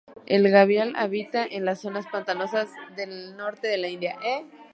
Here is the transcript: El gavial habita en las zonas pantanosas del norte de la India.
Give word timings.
El 0.25 0.49
gavial 0.49 0.93
habita 0.95 1.45
en 1.45 1.63
las 1.63 1.81
zonas 1.81 2.07
pantanosas 2.11 2.71
del 2.95 3.37
norte 3.37 3.67
de 3.67 3.77
la 3.77 3.87
India. 3.87 4.17